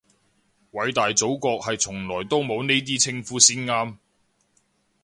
[0.71, 3.97] 偉大祖國係從來都冇呢啲稱呼先啱